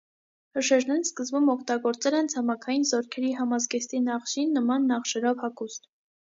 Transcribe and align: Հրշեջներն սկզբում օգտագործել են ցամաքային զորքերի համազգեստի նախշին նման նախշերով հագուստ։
Հրշեջներն 0.59 1.03
սկզբում 1.09 1.51
օգտագործել 1.53 2.17
են 2.19 2.29
ցամաքային 2.35 2.87
զորքերի 2.93 3.29
համազգեստի 3.43 4.01
նախշին 4.09 4.57
նման 4.61 4.89
նախշերով 4.95 5.45
հագուստ։ 5.47 5.89